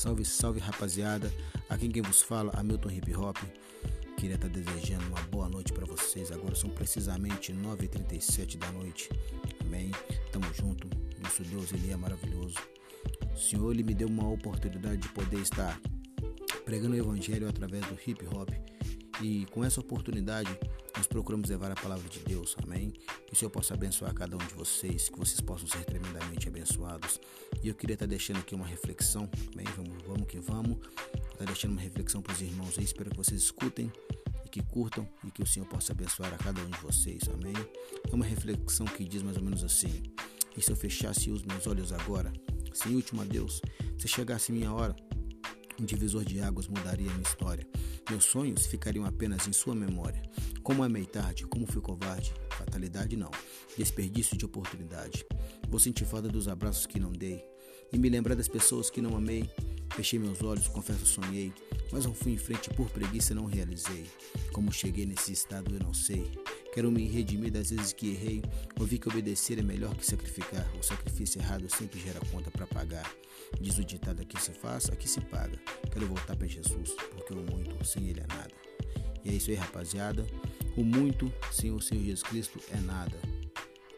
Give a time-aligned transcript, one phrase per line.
[0.00, 1.30] Salve, salve rapaziada.
[1.68, 3.36] Aqui quem vos fala, Hamilton Hip Hop.
[4.16, 6.32] Queria estar desejando uma boa noite para vocês.
[6.32, 9.10] Agora são precisamente 9h37 da noite.
[9.60, 9.90] Amém.
[10.32, 10.88] Tamo junto.
[11.22, 12.56] Nosso Deus, Ele é maravilhoso.
[13.34, 15.78] O Senhor, Ele me deu uma oportunidade de poder estar
[16.64, 18.48] pregando o Evangelho através do hip hop.
[19.20, 20.48] E com essa oportunidade,
[21.00, 22.90] nós procuramos levar a palavra de Deus, amém?
[23.26, 27.18] Que o Senhor possa abençoar cada um de vocês, que vocês possam ser tremendamente abençoados.
[27.62, 29.64] E eu queria estar deixando aqui uma reflexão, amém?
[29.74, 30.76] Vamos, vamos que vamos.
[31.32, 32.84] Estar deixando uma reflexão para os irmãos aí.
[32.84, 33.90] Espero que vocês escutem
[34.44, 37.54] e que curtam e que o Senhor possa abençoar a cada um de vocês, amém?
[38.06, 40.02] É uma reflexão que diz mais ou menos assim:
[40.54, 42.30] E se eu fechasse os meus olhos agora,
[42.74, 43.62] sem último adeus,
[43.96, 44.94] se chegasse minha hora,
[45.80, 47.66] um divisor de águas mudaria minha história.
[48.08, 50.22] Meus sonhos ficariam apenas em sua memória.
[50.62, 53.30] Como amei tarde, como fui covarde, fatalidade não,
[53.76, 55.24] desperdício de oportunidade.
[55.68, 57.44] Vou sentir falta dos abraços que não dei
[57.92, 59.48] e me lembrar das pessoas que não amei.
[59.94, 61.52] Fechei meus olhos, confesso sonhei,
[61.92, 64.06] mas não fui em frente por preguiça não realizei.
[64.52, 66.30] Como cheguei nesse estado eu não sei.
[66.72, 68.42] Quero me redimir das vezes que errei.
[68.78, 70.68] Ouvi que obedecer é melhor que sacrificar.
[70.78, 73.10] O sacrifício errado sempre gera conta para pagar.
[73.60, 75.58] Diz o ditado: aqui se faça, aqui se paga.
[75.92, 78.54] Quero voltar para Jesus, porque o muito sem Ele é nada.
[79.24, 80.24] E é isso aí, rapaziada.
[80.76, 83.16] O muito sem o Senhor Jesus Cristo é nada.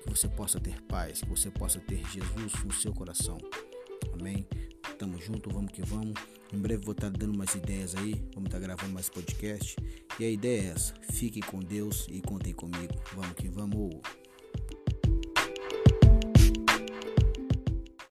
[0.02, 3.38] Que você possa ter paz, que você possa ter Jesus no seu coração.
[4.12, 4.46] Amém?
[4.98, 6.14] Tamo junto, vamos que vamos.
[6.52, 8.12] Em breve vou estar tá dando mais ideias aí.
[8.34, 9.76] Vamos estar tá gravando mais podcast.
[10.18, 12.94] E a ideia é essa: fiquem com Deus e contem comigo.
[13.14, 14.00] Vamos que vamos.